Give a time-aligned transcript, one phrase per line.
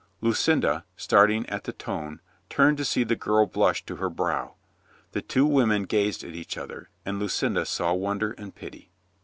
[0.19, 4.55] Lucinda, starting at the tone, turned to see the girl blush to her brow.
[5.11, 8.89] The two women gazed at each other, and Lucinda saw wonder and pity.